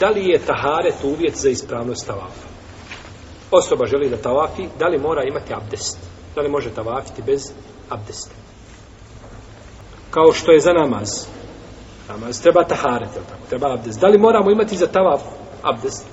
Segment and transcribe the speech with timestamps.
[0.00, 2.48] da li je taharet uvjet za ispravnost tavafa.
[3.50, 5.98] Osoba želi da tavafi, da li mora imati abdest?
[6.34, 7.52] Da li može tavafiti bez
[7.88, 8.34] abdesta?
[10.10, 11.08] Kao što je za namaz.
[12.08, 13.46] Namaz treba taharet, tako?
[13.48, 14.00] Treba abdest.
[14.00, 15.20] Da li moramo imati za tavaf
[15.62, 16.06] abdest?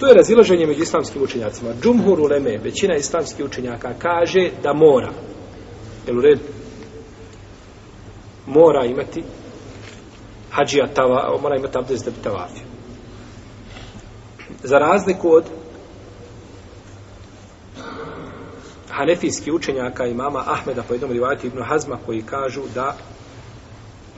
[0.00, 1.70] To je razilaženje među islamskim učenjacima.
[1.82, 5.12] Džumhur uleme, većina islamskih učenjaka, kaže da mora.
[6.06, 6.42] Jel u redu?
[8.46, 9.24] Mora imati
[10.50, 12.73] hađija tava, mora imati abdest da bi tavafio.
[14.64, 15.44] Za razliku od
[18.90, 22.96] hanefijski učenjaka imama Ahmeda po jednom rivati Ibn Hazma koji kažu da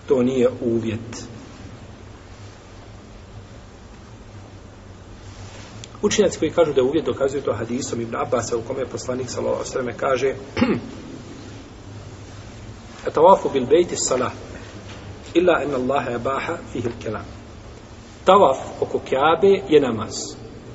[0.09, 1.27] to nije uvjet.
[6.02, 9.30] Učenjaci koji kažu da je uvjet dokazuju to hadisom Ibn Abbasa u kome je poslanik
[9.30, 10.34] sallallahu alejhi ve selleme kaže
[13.06, 14.33] Atawafu bil bejti salah
[15.34, 17.45] illa en Allahe abaha fihi al-kalam.
[18.26, 20.14] Tawaf oko Kjabe je namaz.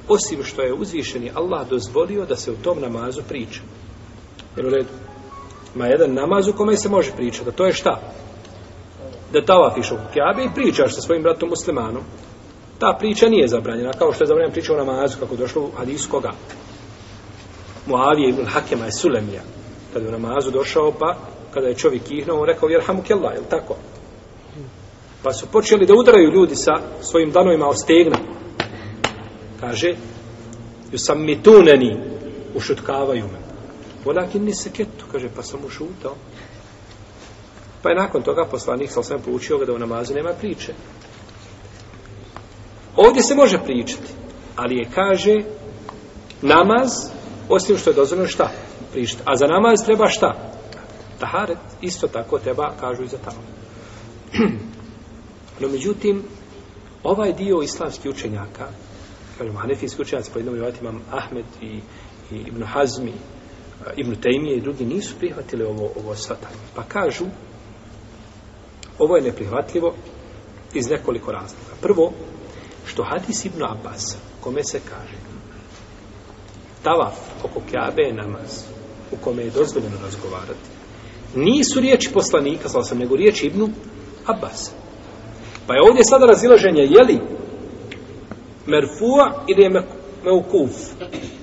[0.07, 3.61] Osim što je uzvišeni Allah dozvolio da se u tom namazu priča.
[4.57, 4.89] Jel u redu?
[5.75, 7.49] Ma jedan namaz u kome se može pričati.
[7.49, 7.99] A to je šta?
[9.33, 12.03] Da tavafiš oko Kjabe i pričaš sa svojim bratom muslimanom.
[12.79, 16.09] Ta priča nije zabranjena, kao što je zabranjena priča o namazu, kako došlo u hadisu
[16.09, 16.31] koga?
[17.85, 19.41] Muavije ibn Hakema je Sulemija.
[19.93, 21.15] Kada je u namazu došao, pa
[21.53, 23.75] kada je čovjek ihnuo, on rekao, jerhamu kella, je tako?
[25.23, 28.17] Pa su počeli da udaraju ljudi sa svojim danovima o stegna.
[29.59, 29.95] Kaže,
[30.91, 31.97] ju sam mi tuneni,
[32.55, 33.39] ušutkavaju me.
[34.05, 36.15] Volakin ni seketu, kaže, pa sam ušutao.
[37.81, 40.73] Pa je nakon toga poslanik sam sam poučio ga da u namazu nema priče.
[42.95, 44.13] Ovdje se može pričati,
[44.55, 45.37] ali je kaže
[46.41, 46.89] namaz,
[47.49, 48.51] osim što je dozvoljeno šta
[48.91, 49.23] pričati.
[49.25, 50.51] A za namaz treba šta?
[51.19, 53.41] Taharet, isto tako treba, kažu i za tamo.
[55.61, 56.23] No, međutim,
[57.03, 58.67] ovaj dio islamskih učenjaka,
[59.37, 61.79] kažemo, hanefijski učenjaci, po jednom rivati imam Ahmed i,
[62.31, 63.13] i Ibn Hazmi,
[63.97, 66.55] Ibn Tejmije i drugi nisu prihvatili ovo, ovo svatanje.
[66.75, 67.25] Pa kažu,
[68.99, 69.95] ovo je neprihvatljivo
[70.73, 71.73] iz nekoliko razloga.
[71.81, 72.13] Prvo,
[72.85, 75.17] što hadis Ibn Abbas, kome se kaže,
[76.83, 77.13] tavaf
[77.43, 78.63] oko Kjabe je namaz,
[79.11, 80.69] u kome je dozvoljeno razgovarati,
[81.35, 83.69] nisu riječi poslanika, svala sam, nego riječi Ibnu
[84.25, 84.80] Abbas.
[85.71, 87.19] Pa je ovdje sada razilaženje, je li
[88.67, 89.69] merfua ili je
[90.23, 90.71] meukuf?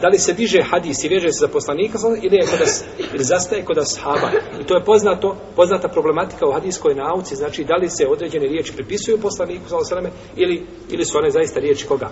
[0.00, 2.84] Da li se diže hadis i veže se za poslanika ili, je kod as,
[3.14, 4.30] ili zastaje kod ashaba?
[4.60, 8.72] I to je poznato, poznata problematika u hadiskoj nauci, znači da li se određene riječi
[8.72, 12.10] pripisuju poslaniku sallallahu ili, ili su one zaista riječi koga?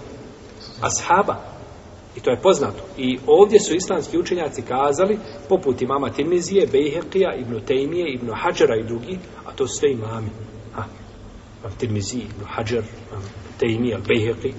[0.80, 1.36] Ashaba.
[2.16, 2.82] I to je poznato.
[2.96, 8.86] I ovdje su islamski učenjaci kazali, poput imama Tirmizije, Bejheqija, Ibn Tejmije, Ibn Hadžara i
[8.86, 10.30] drugi, a to su sve imami.
[10.74, 10.84] Ha.
[11.78, 12.84] Tirmizi, Ibn Hadžar,
[13.60, 14.54] Al-Bejheqi,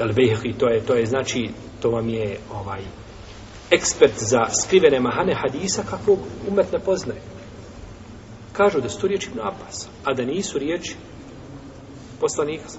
[0.00, 1.50] Al-Bejheqi, to je, to je znači,
[1.82, 2.80] to vam je ovaj
[3.70, 6.18] ekspert za skrivene mahane hadisa kakvog
[6.48, 7.20] umet ne poznaje.
[8.52, 10.96] Kažu da su to riječi Ibn Abbas, a da nisu riječi
[12.20, 12.78] poslanika sa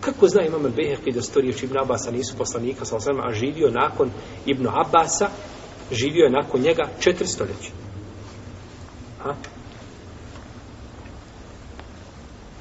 [0.00, 3.70] Kako zna Imam al-Beheqi da su to riječi Ibn Abbasa nisu poslanika sa a živio
[3.70, 4.10] nakon
[4.46, 5.28] Ibn Abbasa,
[5.92, 7.70] živio je nakon njega četiri stoljeća.
[9.22, 9.34] Ha?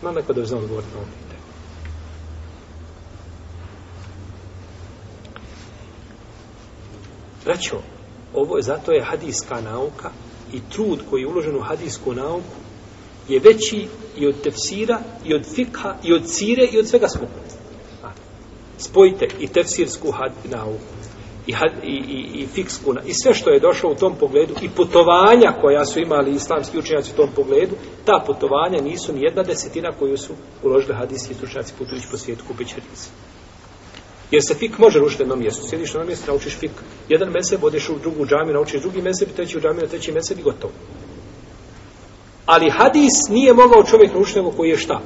[0.02, 1.42] Ima neko da zna odgovoriti na ovom pitanju.
[7.46, 7.82] Braćo,
[8.34, 10.10] ovo je zato je hadijska nauka
[10.54, 12.62] i trud koji je uložen u hadijsku nauku
[13.28, 17.42] je veći i od tefsira, i od fikha, i od cire, i od svega skupa.
[18.78, 21.01] Spojite i tefsirsku had, nauku,
[21.48, 24.70] i, had, i, i, i fiksku, i sve što je došlo u tom pogledu, i
[24.70, 27.76] putovanja koja su imali islamski učenjaci u tom pogledu,
[28.06, 32.76] ta putovanja nisu ni jedna desetina koju su uložili hadijski stručnjaci putujući po svijetu kupeći
[32.76, 33.12] hadijski.
[34.32, 35.68] Jer se fik može rušiti na jednom mjestu.
[35.68, 36.72] Sjediš na jednom mjestu, naučiš fik.
[37.10, 40.44] Jedan meseb, odeš u drugu džamiju, naučiš drugi meseb, treći u džamiju, treći meseb i
[40.44, 40.74] gotovo.
[42.46, 45.02] Ali hadis nije mogao čovjek naučiti nego koji je šta?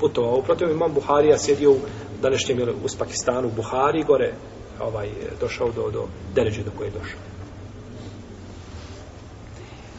[0.00, 0.38] Putovao.
[0.38, 1.78] Uprotiv imam Buharija sjedio u
[2.22, 4.34] današnjem u Pakistanu, u Buhari gore,
[4.82, 7.20] ovaj, e, došao do, do deređe do koje je došao.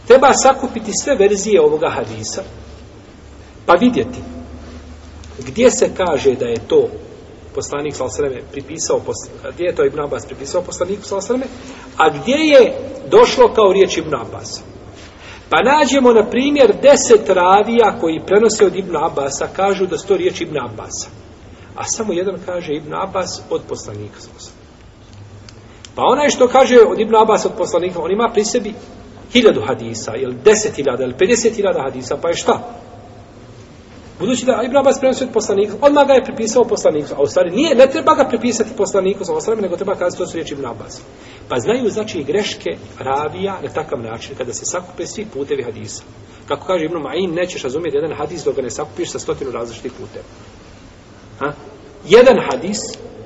[0.07, 2.43] Treba sakupiti sve verzije ovoga hadisa,
[3.65, 4.19] pa vidjeti
[5.39, 6.87] gdje se kaže da je to
[7.55, 9.01] poslanik Salasreme pripisao,
[9.53, 11.45] gdje je to Ibn Abbas pripisao poslaniku Salasreme,
[11.97, 12.73] a gdje je
[13.09, 14.63] došlo kao riječ Ibn Abbas.
[15.49, 20.41] Pa nađemo, na primjer, deset ravija koji prenose od Ibn Abbasa, kažu da sto riječ
[20.41, 21.09] Ibn Abbasa.
[21.75, 24.62] A samo jedan kaže Ibn Abbas od poslanika Salasreme.
[25.95, 28.73] Pa onaj što kaže od Ibn Abbas od poslanika, on ima pri sebi
[29.33, 32.59] hiljadu hadisa, ili deset hiljada, ili pedeset hiljada hadisa, pa je šta?
[34.19, 37.51] Budući da Ibn Abbas prenosi od poslanika, odmah ga je pripisao poslaniku, a u stvari
[37.51, 40.65] nije, ne treba ga pripisati poslaniku sa osrame, nego treba kazati to su riječi Ibn
[40.65, 41.01] Abbas.
[41.49, 42.69] Pa znaju znači greške
[42.99, 46.03] ravija na takav način, kada se sakupe svi putevi hadisa.
[46.47, 49.91] Kako kaže Ibn Ma'in, nećeš razumjeti jedan hadis dok ga ne sakupiš sa stotinu različitih
[49.91, 50.25] puteva.
[51.39, 51.53] Ha?
[52.05, 52.79] Jedan hadis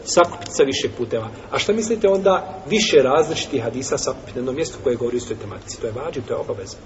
[0.07, 1.29] sakupiti sa više puteva.
[1.51, 5.37] A šta mislite onda više različitih hadisa sakupiti na jednom mjestu koje govori o istoj
[5.37, 5.81] tematici?
[5.81, 6.77] To je vađiv, to je obaveza.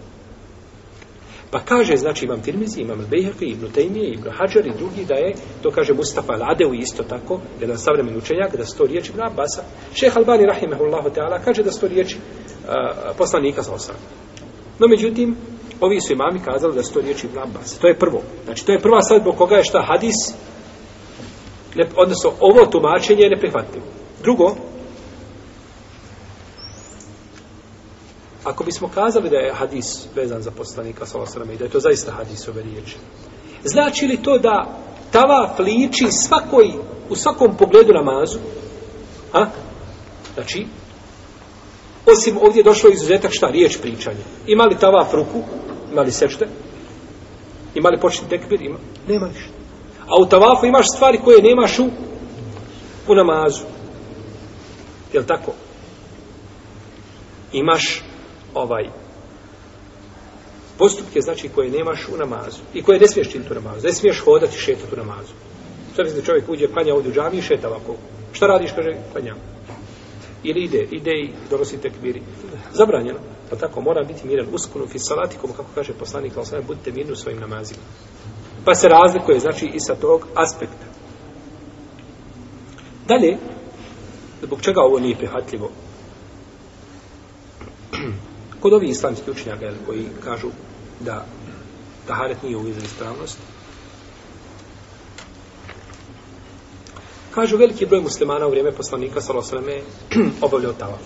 [1.51, 5.33] Pa kaže, znači, imam Tirmizi, imam Bejhefi, Ibn Tejmije, Ibn Hajar i drugi da je,
[5.63, 9.63] to kaže Mustafa Ladeu isto tako, jedan savremen učenjak, da sto riječi Ibn Abbasa.
[9.94, 13.95] Šeh Albani, rahimahullahu ta'ala, kaže da sto riječi uh, poslanika sa osam.
[14.79, 15.35] No, međutim,
[15.81, 17.79] ovi su imami kazali da sto riječi Ibn Abbas.
[17.79, 18.21] To je prvo.
[18.45, 20.15] Znači, to je prva stvar zbog koga je šta hadis,
[21.75, 23.85] ne, odnosno, ovo tumačenje je neprihvatljivo.
[24.23, 24.56] Drugo,
[28.44, 32.12] Ako bismo kazali da je hadis vezan za poslanika Salosrame i da je to zaista
[32.12, 32.97] hadis ove riječi,
[33.63, 34.79] znači li to da
[35.12, 36.71] tavaf liči svakoj,
[37.09, 38.39] u svakom pogledu namazu?
[39.33, 39.45] A?
[40.33, 40.65] Znači,
[42.06, 43.47] osim ovdje je došlo izuzetak šta?
[43.47, 44.23] Riječ pričanje.
[44.47, 45.41] Ima li tavaf ruku?
[45.91, 46.47] Ima li sešte?
[47.75, 48.62] Ima li početni tekbir?
[48.62, 48.77] Ima.
[49.07, 49.61] Nema ništa.
[50.12, 51.86] A u tavafu imaš stvari koje nemaš u,
[53.08, 53.63] u namazu.
[55.13, 55.52] Je li tako?
[57.54, 58.04] Imaš
[58.54, 58.90] ovaj
[60.78, 63.88] postupke znači koje nemaš u namazu i koje ne smiješ činiti u namazu.
[63.88, 65.34] Ne smiješ hodati šetati u namazu.
[65.96, 67.96] Sada mislim čovjek uđe, klanja ovdje u džami i šeta ovako.
[68.34, 69.36] Šta radiš, kaže, klanja.
[70.44, 72.22] Ili ide, ide i donosi tekbiri.
[72.74, 73.19] Zabranjeno.
[73.50, 77.16] Pa tako, mora biti miran uskunu fi salatikom, kako kaže poslanik, ali budite mirni u
[77.16, 77.81] svojim namazima.
[78.66, 80.86] Pa se razlikuje, znači, i sa tog aspekta.
[83.08, 83.38] Dalje,
[84.44, 85.69] zbog čega ovo nije prihatljivo?
[88.62, 90.48] Kod ovih islamskih učenjaka koji kažu
[91.00, 91.25] da
[92.08, 93.38] taharet nije uvijek za ispravnost,
[97.31, 99.81] kažu veliki broj muslimana u vrijeme poslanika Salosaleme
[100.46, 101.00] obavljao tavaf.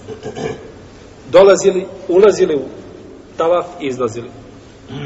[1.31, 2.65] Dolazili, ulazili u
[3.37, 4.29] tavaf i izlazili.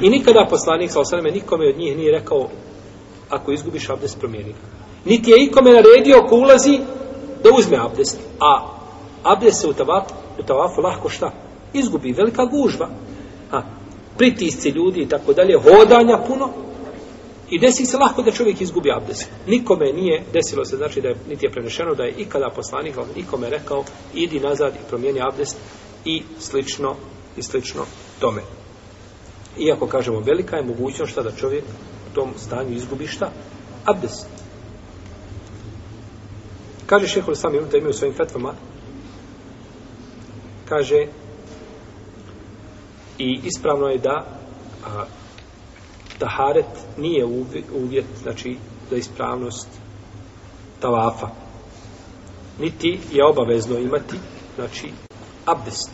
[0.02, 2.50] I nikada poslanik Salosaleme nikome od njih nije rekao
[3.30, 4.56] ako izgubiš abdest promijeni.
[5.06, 6.80] Niti je ikome naredio ko ulazi
[7.44, 8.20] da uzme abdest.
[8.40, 8.68] A
[9.24, 10.04] abdest se u tavaf,
[10.40, 11.32] u tavafu lahko šta?
[11.74, 12.90] izgubi velika gužva.
[13.52, 13.62] A,
[14.18, 16.50] pritisci ljudi i tako dalje, hodanja puno,
[17.50, 19.30] i desi se lahko da čovjek izgubi abdest.
[19.48, 23.50] Nikome nije desilo se, znači da je, niti je prenešeno da je ikada poslanik, nikome
[23.50, 23.84] rekao,
[24.14, 25.58] idi nazad i promijeni abdest
[26.06, 26.96] i slično,
[27.38, 27.86] i slično
[28.20, 28.42] tome.
[29.58, 31.64] Iako kažemo, velika je mogućnost šta da čovjek
[32.12, 33.32] u tom stanju izgubi šta?
[33.86, 34.28] Abdest.
[36.86, 38.54] Kaže šehol sami da imaju u svojim fetvama,
[40.70, 41.08] kaže,
[43.20, 44.26] I ispravno je da
[44.86, 45.06] a,
[46.20, 47.26] taharet nije
[47.74, 48.58] uvjet, znači,
[48.90, 49.68] za ispravnost
[50.80, 51.28] tavafa.
[52.60, 54.16] Niti je obavezno imati,
[54.56, 54.92] znači,
[55.46, 55.92] abdest.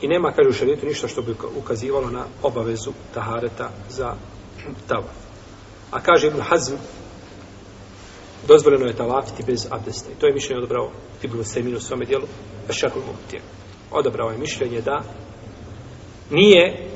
[0.00, 4.14] I nema, kaže u šarijetu, ništa što bi ukazivalo na obavezu tahareta za
[4.88, 5.14] tavaf.
[5.90, 6.74] A kaže Ibn Hazm,
[8.48, 10.10] dozvoljeno je tavafiti bez abdesta.
[10.12, 10.90] I to je mišljenje odobrao
[11.22, 12.26] Ibn Seminu u svome dijelu,
[12.68, 13.42] Ešakul Muhtije.
[13.90, 15.02] Odobrao je mišljenje da
[16.30, 16.88] nije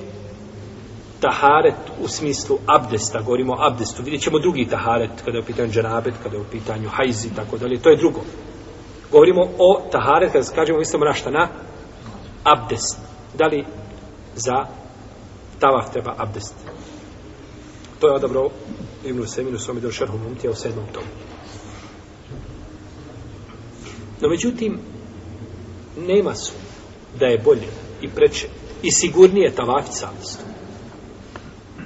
[1.21, 5.73] taharet u smislu abdesta, govorimo o abdestu, vidjet ćemo drugi taharet, kada je u pitanju
[5.73, 8.21] džanabet, kada je u pitanju hajzi, tako dalje, to je drugo.
[9.13, 11.49] Govorimo o taharet, kada kažemo, mislimo na šta, na
[12.53, 12.99] abdest.
[13.39, 13.65] Da li
[14.37, 14.67] za
[15.59, 16.55] tavaf treba abdest?
[18.01, 18.51] To je odabrao
[19.05, 21.07] Ibnu Seminu, svome do šerhu Mumtija u sedmom tomu.
[24.21, 24.79] No, međutim,
[25.99, 26.53] nema su
[27.19, 27.69] da je bolje
[28.03, 28.49] i preče
[28.83, 30.41] i sigurnije tavafit savjest.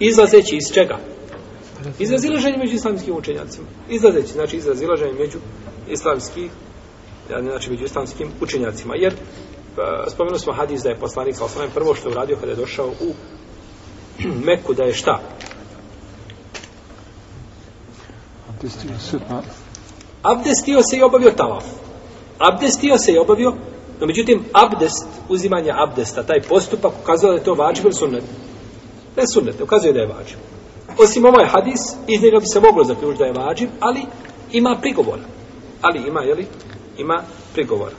[0.01, 0.99] Izlazeći iz čega?
[1.99, 3.67] Izrazilaženje među islamskim učenjacima.
[3.89, 5.39] Izlazeći, znači izrazilaženje među
[5.89, 6.51] islamskih,
[7.29, 8.95] znači među islamskim učenjacima.
[8.97, 9.15] Jer
[10.09, 12.87] spomenuli smo hadis da je poslanik sa osnovim prvo što je uradio kada je došao
[12.87, 13.15] u
[14.47, 15.21] Meku da je šta?
[20.23, 21.65] Abdestio se i obavio tavaf.
[22.39, 23.53] Abdestio se i obavio
[24.01, 28.25] No, međutim, abdest, uzimanje abdesta, taj postupak ukazuje da je to vađiv ili sunnet?
[29.17, 30.37] Ne sunnet, ukazuje da je vađiv.
[30.99, 34.01] Osim ovaj hadis, iz njega bi se moglo zaključiti da je vađiv, ali
[34.53, 35.23] ima prigovora.
[35.83, 36.47] Ali ima, jeli?
[36.99, 37.97] Ima prigovora.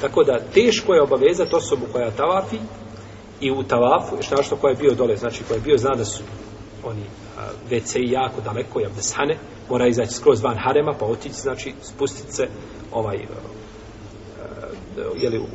[0.00, 2.56] Tako da, teško je obavezati osobu koja tavafi
[3.40, 6.04] i u tavafu, šta što koja je bio dole, znači koja je bio, zna da
[6.04, 6.22] su
[6.84, 7.02] oni
[7.70, 9.38] WC jako daleko, je abdesane,
[9.70, 12.48] mora izaći skroz van harema, pa otići, znači spustiti se
[12.92, 13.16] ovaj,
[15.16, 15.46] jeli, u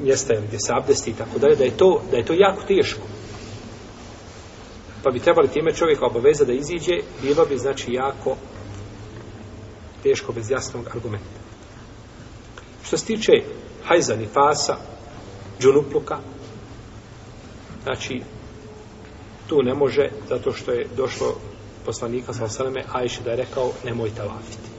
[0.00, 3.06] mjesta gdje se abdesti i tako dalje, da je to, da je to jako teško.
[5.02, 8.36] pa bi trebali time čovjeka obaveza da iziđe, bilo bi znači jako
[10.02, 11.39] teško bez jasnog argumenta.
[12.90, 13.32] Što se tiče
[13.84, 14.76] hajza, nifasa,
[15.60, 16.18] džunupluka,
[17.82, 18.22] znači
[19.46, 21.34] tu ne može, zato što je došlo
[21.84, 24.69] poslanika sa osaleme, Ajše da je rekao, nemoj laviti.